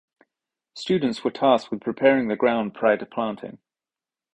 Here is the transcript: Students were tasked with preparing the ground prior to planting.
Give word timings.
Students 0.73 1.23
were 1.23 1.29
tasked 1.29 1.69
with 1.69 1.81
preparing 1.81 2.27
the 2.27 2.35
ground 2.35 2.73
prior 2.73 2.97
to 2.97 3.05
planting. 3.05 3.59